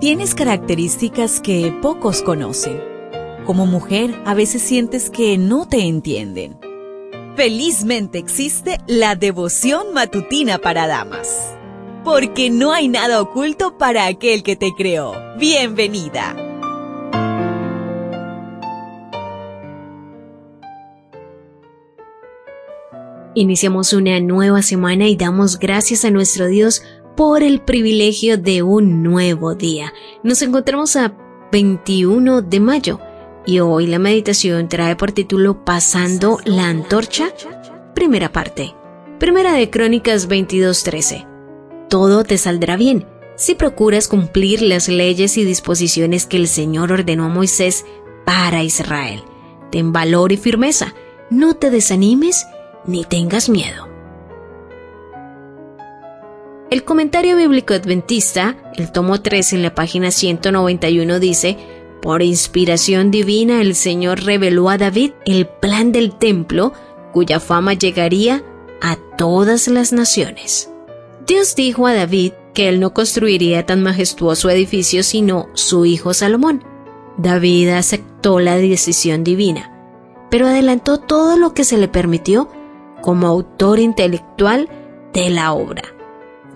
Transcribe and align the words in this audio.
Tienes 0.00 0.36
características 0.36 1.40
que 1.40 1.76
pocos 1.82 2.22
conocen. 2.22 2.80
Como 3.44 3.66
mujer, 3.66 4.14
a 4.26 4.34
veces 4.34 4.62
sientes 4.62 5.10
que 5.10 5.36
no 5.38 5.66
te 5.66 5.88
entienden. 5.88 6.56
Felizmente 7.34 8.18
existe 8.18 8.78
la 8.86 9.16
devoción 9.16 9.92
matutina 9.94 10.58
para 10.58 10.86
damas. 10.86 11.52
Porque 12.04 12.48
no 12.48 12.72
hay 12.72 12.86
nada 12.86 13.20
oculto 13.20 13.76
para 13.76 14.06
aquel 14.06 14.44
que 14.44 14.54
te 14.54 14.70
creó. 14.76 15.14
Bienvenida. 15.36 16.36
Iniciamos 23.34 23.92
una 23.92 24.18
nueva 24.20 24.62
semana 24.62 25.08
y 25.08 25.16
damos 25.16 25.58
gracias 25.58 26.04
a 26.04 26.10
nuestro 26.10 26.46
Dios 26.46 26.82
por 27.18 27.42
el 27.42 27.60
privilegio 27.60 28.38
de 28.38 28.62
un 28.62 29.02
nuevo 29.02 29.56
día. 29.56 29.92
Nos 30.22 30.40
encontramos 30.40 30.94
a 30.94 31.16
21 31.50 32.42
de 32.42 32.60
mayo 32.60 33.00
y 33.44 33.58
hoy 33.58 33.88
la 33.88 33.98
meditación 33.98 34.68
trae 34.68 34.94
por 34.94 35.10
título 35.10 35.64
Pasando 35.64 36.38
la 36.44 36.68
antorcha, 36.68 37.34
primera 37.92 38.30
parte. 38.30 38.72
Primera 39.18 39.54
de 39.54 39.68
Crónicas 39.68 40.28
22:13. 40.28 41.26
Todo 41.88 42.22
te 42.22 42.38
saldrá 42.38 42.76
bien 42.76 43.04
si 43.34 43.56
procuras 43.56 44.06
cumplir 44.06 44.62
las 44.62 44.86
leyes 44.86 45.38
y 45.38 45.44
disposiciones 45.44 46.24
que 46.24 46.36
el 46.36 46.46
Señor 46.46 46.92
ordenó 46.92 47.24
a 47.24 47.28
Moisés 47.28 47.84
para 48.24 48.62
Israel. 48.62 49.24
Ten 49.72 49.92
valor 49.92 50.30
y 50.30 50.36
firmeza, 50.36 50.94
no 51.30 51.54
te 51.54 51.70
desanimes 51.70 52.46
ni 52.86 53.02
tengas 53.02 53.48
miedo. 53.48 53.87
El 56.70 56.84
comentario 56.84 57.34
bíblico 57.34 57.72
adventista, 57.72 58.54
el 58.76 58.92
tomo 58.92 59.22
3 59.22 59.54
en 59.54 59.62
la 59.62 59.74
página 59.74 60.10
191 60.10 61.18
dice, 61.18 61.56
por 62.02 62.20
inspiración 62.20 63.10
divina 63.10 63.62
el 63.62 63.74
Señor 63.74 64.22
reveló 64.22 64.68
a 64.68 64.76
David 64.76 65.12
el 65.24 65.46
plan 65.46 65.92
del 65.92 66.12
templo 66.18 66.74
cuya 67.14 67.40
fama 67.40 67.72
llegaría 67.72 68.44
a 68.82 68.96
todas 69.16 69.68
las 69.68 69.94
naciones. 69.94 70.70
Dios 71.26 71.56
dijo 71.56 71.86
a 71.86 71.94
David 71.94 72.32
que 72.52 72.68
él 72.68 72.80
no 72.80 72.92
construiría 72.92 73.64
tan 73.64 73.82
majestuoso 73.82 74.50
edificio 74.50 75.02
sino 75.02 75.48
su 75.54 75.86
hijo 75.86 76.12
Salomón. 76.12 76.64
David 77.16 77.70
aceptó 77.70 78.40
la 78.40 78.58
decisión 78.58 79.24
divina, 79.24 79.72
pero 80.30 80.46
adelantó 80.46 80.98
todo 80.98 81.38
lo 81.38 81.54
que 81.54 81.64
se 81.64 81.78
le 81.78 81.88
permitió 81.88 82.50
como 83.00 83.26
autor 83.26 83.78
intelectual 83.78 84.68
de 85.14 85.30
la 85.30 85.54
obra 85.54 85.97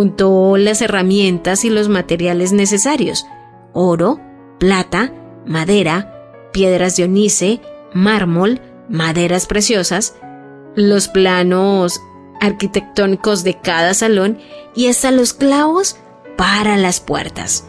juntó 0.00 0.56
las 0.56 0.80
herramientas 0.80 1.62
y 1.66 1.68
los 1.68 1.90
materiales 1.90 2.52
necesarios, 2.52 3.26
oro, 3.74 4.18
plata, 4.58 5.12
madera, 5.44 6.48
piedras 6.54 6.96
de 6.96 7.04
onice, 7.04 7.60
mármol, 7.92 8.62
maderas 8.88 9.44
preciosas, 9.44 10.16
los 10.74 11.08
planos 11.08 12.00
arquitectónicos 12.40 13.44
de 13.44 13.60
cada 13.60 13.92
salón 13.92 14.38
y 14.74 14.86
hasta 14.86 15.10
los 15.10 15.34
clavos 15.34 15.98
para 16.38 16.78
las 16.78 17.00
puertas. 17.00 17.66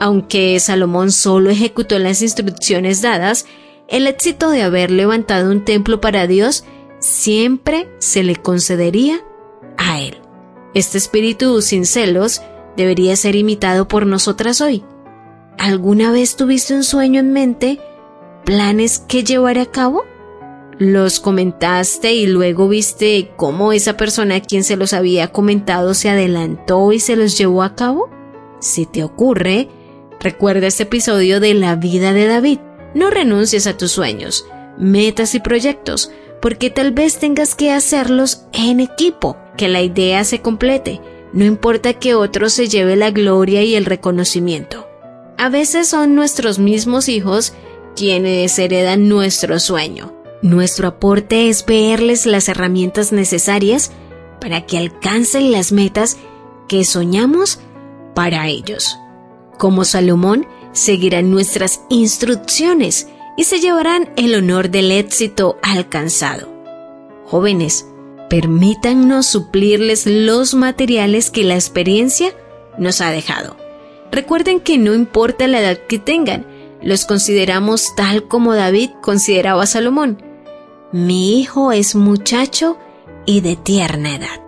Aunque 0.00 0.58
Salomón 0.58 1.12
solo 1.12 1.50
ejecutó 1.50 1.96
las 2.00 2.22
instrucciones 2.22 3.02
dadas, 3.02 3.46
el 3.86 4.08
éxito 4.08 4.50
de 4.50 4.62
haber 4.62 4.90
levantado 4.90 5.48
un 5.48 5.64
templo 5.64 6.00
para 6.00 6.26
Dios 6.26 6.64
siempre 6.98 7.88
se 8.00 8.24
le 8.24 8.34
concedería 8.34 9.20
a 9.76 10.00
él. 10.00 10.21
Este 10.74 10.96
espíritu 10.96 11.60
sin 11.60 11.84
celos 11.84 12.40
debería 12.76 13.14
ser 13.16 13.36
imitado 13.36 13.88
por 13.88 14.06
nosotras 14.06 14.62
hoy. 14.62 14.84
¿Alguna 15.58 16.10
vez 16.12 16.36
tuviste 16.36 16.74
un 16.74 16.82
sueño 16.82 17.20
en 17.20 17.32
mente? 17.32 17.78
¿Planes 18.44 18.98
que 18.98 19.22
llevar 19.22 19.58
a 19.58 19.66
cabo? 19.66 20.04
¿Los 20.78 21.20
comentaste 21.20 22.14
y 22.14 22.26
luego 22.26 22.68
viste 22.68 23.32
cómo 23.36 23.72
esa 23.74 23.98
persona 23.98 24.36
a 24.36 24.40
quien 24.40 24.64
se 24.64 24.76
los 24.76 24.94
había 24.94 25.28
comentado 25.30 25.92
se 25.92 26.08
adelantó 26.08 26.92
y 26.92 27.00
se 27.00 27.16
los 27.16 27.36
llevó 27.36 27.62
a 27.62 27.76
cabo? 27.76 28.08
Si 28.58 28.86
te 28.86 29.04
ocurre, 29.04 29.68
recuerda 30.20 30.68
este 30.68 30.84
episodio 30.84 31.38
de 31.38 31.52
la 31.52 31.76
vida 31.76 32.14
de 32.14 32.26
David. 32.26 32.58
No 32.94 33.10
renuncies 33.10 33.66
a 33.66 33.76
tus 33.76 33.92
sueños, 33.92 34.46
metas 34.78 35.34
y 35.34 35.40
proyectos, 35.40 36.10
porque 36.40 36.70
tal 36.70 36.92
vez 36.92 37.18
tengas 37.18 37.54
que 37.54 37.70
hacerlos 37.70 38.46
en 38.52 38.80
equipo 38.80 39.36
que 39.56 39.68
la 39.68 39.82
idea 39.82 40.24
se 40.24 40.40
complete, 40.40 41.00
no 41.32 41.44
importa 41.44 41.94
que 41.94 42.14
otro 42.14 42.50
se 42.50 42.68
lleve 42.68 42.96
la 42.96 43.10
gloria 43.10 43.62
y 43.62 43.74
el 43.74 43.84
reconocimiento. 43.84 44.86
A 45.38 45.48
veces 45.48 45.88
son 45.88 46.14
nuestros 46.14 46.58
mismos 46.58 47.08
hijos 47.08 47.54
quienes 47.96 48.58
heredan 48.58 49.08
nuestro 49.08 49.58
sueño. 49.58 50.12
Nuestro 50.42 50.88
aporte 50.88 51.48
es 51.48 51.64
verles 51.64 52.26
las 52.26 52.48
herramientas 52.48 53.12
necesarias 53.12 53.92
para 54.40 54.66
que 54.66 54.78
alcancen 54.78 55.52
las 55.52 55.72
metas 55.72 56.16
que 56.68 56.84
soñamos 56.84 57.60
para 58.14 58.48
ellos. 58.48 58.98
Como 59.58 59.84
Salomón, 59.84 60.46
seguirán 60.72 61.30
nuestras 61.30 61.82
instrucciones 61.88 63.08
y 63.36 63.44
se 63.44 63.60
llevarán 63.60 64.10
el 64.16 64.34
honor 64.34 64.70
del 64.70 64.90
éxito 64.90 65.58
alcanzado. 65.62 66.48
Jóvenes, 67.26 67.86
permítannos 68.32 69.26
suplirles 69.26 70.06
los 70.06 70.54
materiales 70.54 71.30
que 71.30 71.44
la 71.44 71.52
experiencia 71.52 72.32
nos 72.78 73.02
ha 73.02 73.10
dejado. 73.10 73.58
Recuerden 74.10 74.60
que 74.60 74.78
no 74.78 74.94
importa 74.94 75.46
la 75.46 75.60
edad 75.60 75.76
que 75.86 75.98
tengan, 75.98 76.46
los 76.80 77.04
consideramos 77.04 77.94
tal 77.94 78.28
como 78.28 78.54
David 78.54 78.88
consideraba 79.02 79.64
a 79.64 79.66
Salomón. 79.66 80.22
Mi 80.92 81.38
hijo 81.38 81.72
es 81.72 81.94
muchacho 81.94 82.78
y 83.26 83.42
de 83.42 83.54
tierna 83.56 84.14
edad. 84.14 84.40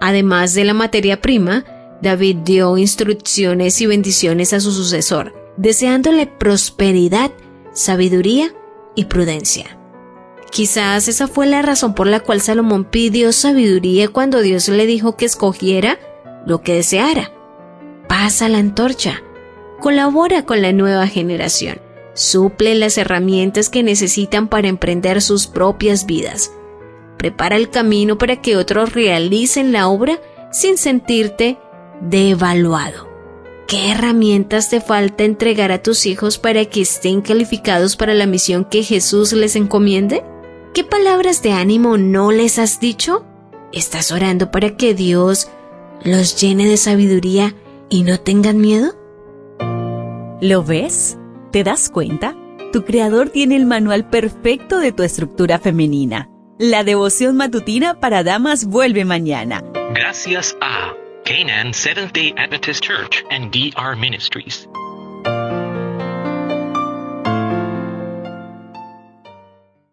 Además 0.00 0.54
de 0.54 0.64
la 0.64 0.72
materia 0.72 1.20
prima, 1.20 1.66
David 2.00 2.36
dio 2.46 2.78
instrucciones 2.78 3.78
y 3.82 3.86
bendiciones 3.86 4.54
a 4.54 4.60
su 4.60 4.72
sucesor, 4.72 5.34
deseándole 5.58 6.26
prosperidad, 6.26 7.30
sabiduría 7.74 8.54
y 8.94 9.04
prudencia. 9.04 9.77
Quizás 10.50 11.08
esa 11.08 11.28
fue 11.28 11.46
la 11.46 11.62
razón 11.62 11.94
por 11.94 12.06
la 12.06 12.20
cual 12.20 12.40
Salomón 12.40 12.84
pidió 12.84 13.32
sabiduría 13.32 14.08
cuando 14.08 14.40
Dios 14.40 14.68
le 14.68 14.86
dijo 14.86 15.16
que 15.16 15.26
escogiera 15.26 15.98
lo 16.46 16.62
que 16.62 16.74
deseara. 16.74 17.32
Pasa 18.08 18.48
la 18.48 18.58
antorcha, 18.58 19.22
colabora 19.80 20.44
con 20.44 20.62
la 20.62 20.72
nueva 20.72 21.06
generación, 21.06 21.80
suple 22.14 22.74
las 22.74 22.96
herramientas 22.96 23.68
que 23.68 23.82
necesitan 23.82 24.48
para 24.48 24.68
emprender 24.68 25.20
sus 25.20 25.46
propias 25.46 26.06
vidas, 26.06 26.50
prepara 27.18 27.56
el 27.56 27.68
camino 27.68 28.16
para 28.16 28.40
que 28.40 28.56
otros 28.56 28.94
realicen 28.94 29.72
la 29.72 29.88
obra 29.88 30.18
sin 30.50 30.78
sentirte 30.78 31.58
devaluado. 32.00 33.08
¿Qué 33.66 33.90
herramientas 33.90 34.70
te 34.70 34.80
falta 34.80 35.24
entregar 35.24 35.72
a 35.72 35.82
tus 35.82 36.06
hijos 36.06 36.38
para 36.38 36.64
que 36.64 36.80
estén 36.80 37.20
calificados 37.20 37.96
para 37.96 38.14
la 38.14 38.24
misión 38.24 38.64
que 38.64 38.82
Jesús 38.82 39.34
les 39.34 39.56
encomiende? 39.56 40.24
¿Qué 40.78 40.84
palabras 40.84 41.42
de 41.42 41.50
ánimo 41.50 41.98
no 41.98 42.30
les 42.30 42.60
has 42.60 42.78
dicho? 42.78 43.26
¿Estás 43.72 44.12
orando 44.12 44.52
para 44.52 44.76
que 44.76 44.94
Dios 44.94 45.50
los 46.04 46.40
llene 46.40 46.68
de 46.68 46.76
sabiduría 46.76 47.52
y 47.90 48.04
no 48.04 48.20
tengan 48.20 48.60
miedo? 48.60 48.92
¿Lo 50.40 50.62
ves? 50.62 51.18
¿Te 51.50 51.64
das 51.64 51.90
cuenta? 51.90 52.36
Tu 52.72 52.84
creador 52.84 53.30
tiene 53.30 53.56
el 53.56 53.66
manual 53.66 54.08
perfecto 54.08 54.78
de 54.78 54.92
tu 54.92 55.02
estructura 55.02 55.58
femenina. 55.58 56.30
La 56.60 56.84
devoción 56.84 57.36
matutina 57.36 57.98
para 57.98 58.22
damas 58.22 58.64
vuelve 58.64 59.04
mañana. 59.04 59.64
Gracias 59.96 60.56
a 60.60 60.94
Canaan 61.24 61.74
Seventh 61.74 62.12
Day 62.12 62.32
Adventist 62.36 62.84
Church 62.84 63.24
and 63.32 63.50
DR 63.50 63.96
Ministries. 63.96 64.68